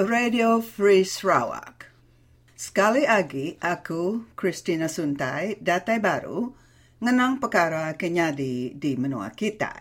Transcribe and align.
Radio 0.00 0.64
Free 0.64 1.04
Sarawak. 1.04 1.92
Sekali 2.56 3.04
lagi 3.04 3.60
aku, 3.60 4.32
Christina 4.32 4.88
Suntai, 4.88 5.60
datai 5.60 6.00
baru, 6.00 6.56
ngenang 7.04 7.36
perkara 7.36 7.92
kenyadi 8.00 8.72
di 8.72 8.96
menua 8.96 9.28
kita. 9.36 9.76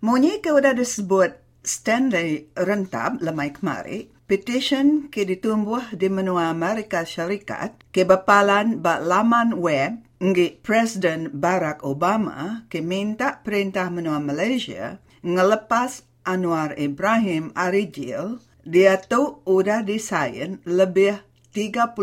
Munyi 0.00 0.40
ke 0.40 0.48
udah 0.48 0.72
disebut 0.72 1.36
Stanley 1.60 2.48
Rentab 2.56 3.20
lemai 3.20 3.52
kemari, 3.52 4.08
petition 4.24 5.12
ke 5.12 5.28
ditumbuh 5.28 5.92
di 5.92 6.08
menua 6.08 6.48
Amerika 6.48 7.04
Syarikat 7.04 7.84
ke 7.92 8.08
bapalan 8.08 8.80
ba 8.80 8.96
laman 8.96 9.60
web 9.60 10.00
ngi 10.24 10.60
Presiden 10.64 11.36
Barack 11.36 11.84
Obama 11.84 12.64
ke 12.72 12.80
minta 12.80 13.44
perintah 13.44 13.92
menua 13.92 14.20
Malaysia 14.24 14.96
ngelepas 15.20 16.08
Anwar 16.24 16.76
Ibrahim 16.76 17.52
Arijil, 17.56 18.40
dia 18.64 19.00
tu 19.00 19.42
udah 19.46 19.84
disain 19.84 20.60
lebih 20.68 21.20
35 21.50 21.98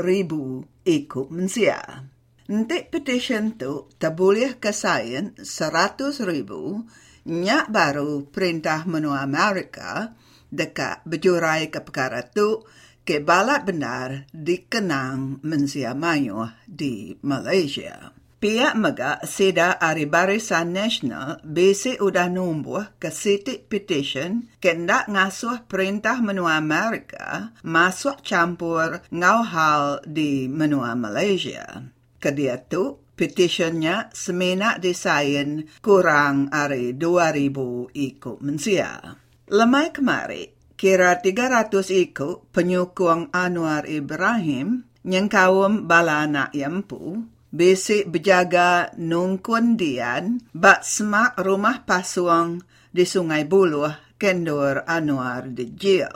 ribu 0.00 0.64
ikut 0.86 1.28
mensia. 1.28 2.08
Nanti 2.52 2.84
petition 2.84 3.54
tu 3.54 3.88
tak 3.96 4.18
boleh 4.18 4.58
kesain 4.58 5.38
100 5.38 6.28
ribu 6.28 6.82
nyak 7.28 7.70
baru 7.70 8.26
perintah 8.26 8.82
menua 8.84 9.22
Amerika 9.22 10.12
dekat 10.52 11.06
berjurai 11.06 11.70
ke 11.70 11.80
perkara 11.80 12.26
tu 12.26 12.66
ke 13.02 13.22
balat 13.22 13.66
benar 13.66 14.26
dikenang 14.30 15.42
mensia 15.42 15.94
mayu 15.96 16.44
di 16.68 17.16
Malaysia. 17.24 18.21
Pihak 18.42 18.74
mega 18.74 19.22
sida 19.22 19.78
ari 19.78 20.02
barisan 20.02 20.74
nasional 20.74 21.38
besi 21.46 21.94
udah 21.94 22.26
numbuh 22.26 22.98
ke 22.98 23.14
sitik 23.14 23.70
petition 23.70 24.50
kendak 24.58 25.06
ngasuh 25.06 25.62
perintah 25.70 26.18
menua 26.18 26.58
Amerika 26.58 27.54
masuk 27.62 28.18
campur 28.26 28.98
ngau 29.14 29.46
hal 29.46 30.02
di 30.02 30.50
menua 30.50 30.98
Malaysia. 30.98 31.86
Kedia 32.18 32.58
tu, 32.66 33.14
petitionnya 33.14 34.10
semena 34.10 34.74
disain 34.74 35.70
kurang 35.78 36.50
ari 36.50 36.98
2000 36.98 37.94
ikut 37.94 38.42
mensia. 38.42 39.22
Lemai 39.54 39.94
kemari, 39.94 40.50
kira 40.74 41.14
300 41.22 41.70
ikut 41.94 42.50
penyukung 42.50 43.30
Anwar 43.30 43.86
Ibrahim 43.86 44.82
yang 45.06 45.30
kaum 45.30 45.86
bala 45.86 46.26
anak 46.26 46.50
yampu 46.58 47.22
basic 47.52 48.08
berjaga 48.08 48.96
nungkun 48.96 49.76
dian 49.76 50.40
bat 50.56 50.80
semak 50.82 51.36
rumah 51.36 51.84
pasuang 51.84 52.64
di 52.88 53.04
Sungai 53.04 53.44
Buluh, 53.44 53.92
Kendor 54.16 54.88
Anwar 54.88 55.52
di 55.52 55.76
Jil. 55.76 56.08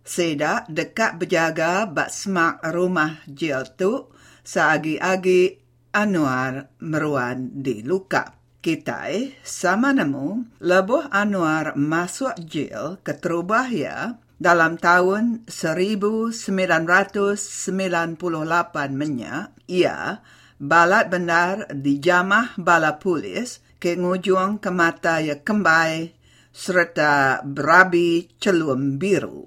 Seda 0.00 0.64
dekat 0.64 1.20
berjaga 1.20 1.84
bat 1.84 2.08
semak 2.08 2.64
rumah 2.72 3.20
Jil 3.28 3.68
tu 3.76 4.08
seagi-agi 4.40 5.60
Anwar 5.92 6.72
meruan 6.80 7.60
di 7.60 7.84
luka. 7.84 8.32
Kita 8.58 9.06
sama 9.44 9.92
nemu 9.94 10.58
lebuh 10.64 11.12
Anwar 11.12 11.76
masuk 11.76 12.34
Jil 12.40 12.98
ke 13.04 13.12
Terubahya 13.14 14.18
dalam 14.38 14.78
tahun 14.78 15.44
1998 15.50 16.32
menyak, 18.94 19.46
ia 19.66 20.22
balat 20.58 21.06
benar 21.08 21.70
dijamah 21.70 22.58
bala 22.58 22.98
polis 22.98 23.62
ke 23.78 23.94
ngujung 23.94 24.58
ke 24.58 24.70
mata 24.74 25.22
ya 25.22 25.38
kembai 25.38 26.18
serta 26.50 27.46
berabi 27.46 28.26
celum 28.42 28.98
biru. 28.98 29.46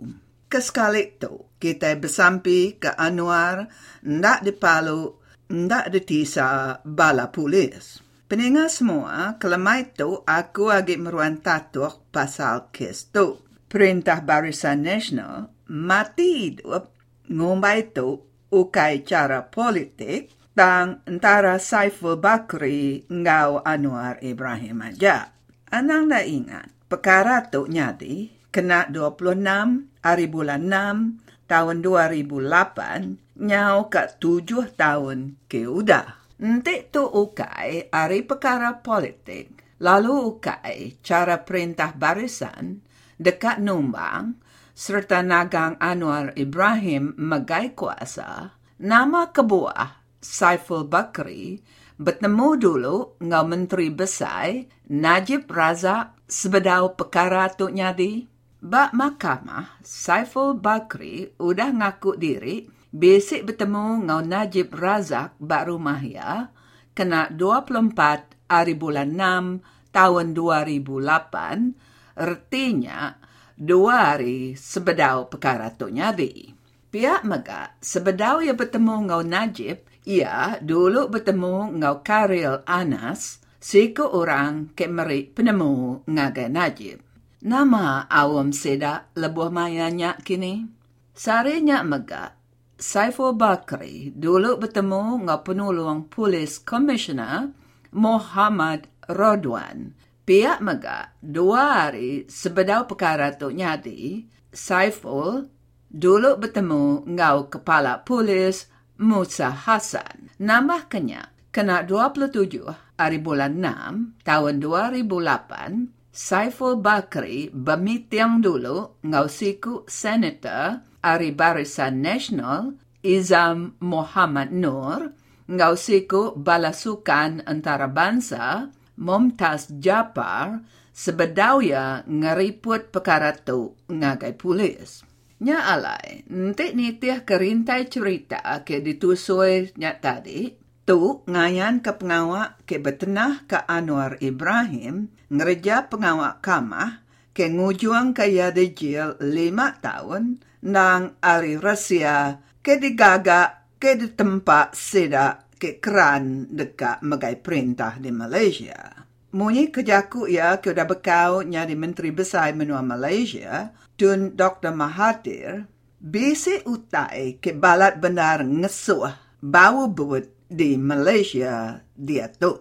Kesekali 0.52 1.16
itu, 1.16 1.56
kita 1.60 1.96
bersampi 1.96 2.76
ke 2.76 2.92
Anwar, 2.96 3.72
ndak 4.04 4.44
dipalu, 4.44 5.16
ndak 5.48 5.92
ditisa 5.96 6.80
bala 6.84 7.32
polis. 7.32 8.04
Peningat 8.28 8.72
semua, 8.72 9.36
kelemah 9.40 9.80
itu 9.84 10.24
aku 10.24 10.72
agak 10.72 11.00
meruan 11.00 11.40
tatuk 11.44 12.08
pasal 12.16 12.72
kes 12.72 13.12
tu. 13.12 13.44
Perintah 13.72 14.20
Barisan 14.24 14.84
Nasional 14.84 15.48
mati 15.72 16.52
hidup 16.52 16.92
ngumbai 17.32 17.88
itu 17.88 18.20
ukai 18.52 19.08
cara 19.08 19.48
politik 19.48 20.41
tang 20.52 21.00
antara 21.08 21.56
Saiful 21.58 22.20
Bakri 22.20 23.08
ngau 23.08 23.64
Anwar 23.64 24.20
Ibrahim 24.20 24.84
aja. 24.84 25.32
Anang 25.72 26.12
na 26.12 26.20
ingat, 26.28 26.68
perkara 26.92 27.48
tu 27.48 27.72
nyadi 27.72 28.28
kena 28.52 28.92
26 28.92 30.04
hari 30.04 30.28
bulan 30.28 30.68
6 30.68 31.48
tahun 31.48 31.78
2008 31.80 33.40
nyau 33.40 33.88
ke 33.88 34.04
7 34.20 34.76
tahun 34.76 35.40
ke 35.48 35.64
udah. 35.72 36.20
Nanti 36.42 36.90
tu 36.92 37.06
ukai 37.06 37.88
hari 37.94 38.26
perkara 38.28 38.82
politik, 38.84 39.62
lalu 39.80 40.36
ukai 40.36 41.00
cara 41.00 41.40
perintah 41.48 41.96
barisan 41.96 42.82
dekat 43.16 43.62
numbang 43.62 44.36
serta 44.74 45.22
nagang 45.22 45.78
Anwar 45.78 46.34
Ibrahim 46.34 47.14
megai 47.16 47.78
kuasa, 47.78 48.58
nama 48.82 49.30
kebuah 49.30 50.01
Saiful 50.22 50.86
Bakri 50.86 51.66
bertemu 51.98 52.50
dulu 52.62 53.18
dengan 53.18 53.50
Menteri 53.50 53.90
Besar 53.90 54.54
Najib 54.86 55.50
Razak 55.50 56.14
sebedau 56.30 56.94
perkara 56.94 57.50
tu 57.50 57.74
nyadi. 57.74 58.30
Bak 58.62 58.94
mahkamah, 58.94 59.82
Saiful 59.82 60.62
Bakri 60.62 61.34
udah 61.42 61.74
ngaku 61.74 62.22
diri 62.22 62.70
besik 62.94 63.50
bertemu 63.50 64.06
dengan 64.06 64.22
Najib 64.30 64.70
Razak 64.70 65.42
bak 65.42 65.66
rumah 65.66 65.98
ya 65.98 66.54
kena 66.94 67.34
24 67.34 67.98
hari 68.46 68.78
bulan 68.78 69.18
6 69.18 69.90
tahun 69.90 70.38
2008 70.38 72.14
artinya 72.14 73.18
dua 73.58 74.14
hari 74.14 74.54
sebedau 74.54 75.26
perkara 75.26 75.74
tu 75.74 75.90
nyadi. 75.90 76.54
Pihak 76.92 77.24
Mega 77.24 77.74
sebedau 77.80 78.44
ia 78.44 78.52
bertemu 78.52 78.96
dengan 79.08 79.26
Najib 79.26 79.88
ia 80.08 80.58
dulu 80.62 81.10
bertemu 81.12 81.78
ngau 81.78 82.02
Karil 82.02 82.66
Anas, 82.66 83.42
siku 83.62 84.10
orang 84.10 84.74
ke 84.74 84.90
meri 84.90 85.30
penemu 85.30 86.06
ngagai 86.10 86.50
Najib. 86.50 87.00
Nama 87.42 88.06
awam 88.10 88.54
seda 88.54 89.10
lebuh 89.18 89.50
mayanya 89.50 90.18
kini. 90.22 90.66
Sarinya 91.14 91.86
mega, 91.86 92.34
Saiful 92.82 93.38
Bakri 93.38 94.10
dulu 94.18 94.58
bertemu 94.58 95.30
ngau 95.30 95.40
penolong 95.46 96.10
polis 96.10 96.58
komisioner 96.58 97.54
Muhammad 97.94 98.90
Rodwan. 99.06 99.94
Pihak 100.26 100.64
mega 100.66 101.14
dua 101.22 101.86
hari 101.86 102.26
sebedau 102.26 102.90
perkara 102.90 103.38
tu 103.38 103.54
nyadi, 103.54 104.26
Saiful 104.50 105.46
dulu 105.92 106.40
bertemu 106.40 107.04
ngau 107.04 107.52
kepala 107.52 108.02
polis 108.02 108.71
Musa 109.02 109.50
Hassan. 109.50 110.30
Nambahkannya, 110.38 111.50
kena 111.50 111.82
27 111.84 112.70
hari 112.96 113.18
bulan 113.18 113.58
6 113.58 114.22
tahun 114.24 114.62
2008, 114.62 115.90
Saiful 116.12 116.78
Bakri 116.78 117.50
bermitiang 117.50 118.44
dulu 118.44 119.00
ngausiku 119.02 119.88
Senator 119.88 120.84
Ari 121.00 121.32
Barisan 121.32 122.04
Nasional 122.04 122.76
Izam 123.00 123.80
Muhammad 123.80 124.52
Nur 124.52 125.16
ngausiku 125.48 126.36
Balasukan 126.36 127.48
Antarabangsa 127.48 128.70
Mumtaz 129.00 129.72
Japar 129.80 130.62
sebedauya 130.92 132.04
ngeriput 132.06 132.92
perkara 132.92 133.32
tu 133.34 133.74
ngagai 133.88 134.36
polis. 134.36 135.08
Nya 135.42 135.58
alai, 135.74 136.22
nanti 136.30 136.78
nitih 136.78 137.26
kerintai 137.26 137.90
cerita 137.90 138.62
ke 138.62 138.78
ditusui 138.78 139.74
nya 139.74 139.98
tadi, 139.98 140.54
tu 140.86 141.26
ngayan 141.26 141.82
ke 141.82 141.98
pengawak 141.98 142.62
ke 142.70 142.78
betenah 142.78 143.50
ke 143.50 143.58
Anwar 143.66 144.22
Ibrahim, 144.22 145.10
ngereja 145.34 145.90
pengawak 145.90 146.46
kamah, 146.46 147.02
ke 147.34 147.50
ngujuang 147.50 148.14
ke 148.14 148.30
jil 148.70 149.18
lima 149.18 149.82
tahun, 149.82 150.46
nang 150.62 151.18
ari 151.26 151.58
Rusia 151.58 152.38
ke 152.62 152.78
digaga 152.78 153.66
ke 153.82 153.98
di 153.98 154.14
tempat 154.14 154.78
sida 154.78 155.50
ke 155.58 155.82
keran 155.82 156.54
dekat 156.54 157.02
megai 157.02 157.42
perintah 157.42 157.98
di 157.98 158.14
Malaysia. 158.14 159.10
Munyi 159.32 159.72
kejaku 159.72 160.28
ya 160.28 160.60
ke 160.60 160.76
udah 160.76 160.84
bekau 160.84 161.40
nyari 161.40 161.72
Menteri 161.72 162.12
Besar 162.12 162.52
menua 162.52 162.84
Malaysia, 162.84 163.72
Tun 163.96 164.36
Dr. 164.36 164.76
Mahathir, 164.76 165.72
bisi 166.04 166.60
utai 166.68 167.40
ke 167.40 167.56
balat 167.56 168.04
benar 168.04 168.44
ngesuh 168.44 169.40
bau 169.40 169.88
buat 169.88 170.28
di 170.52 170.76
Malaysia 170.76 171.80
dia 171.96 172.28
tu. 172.28 172.60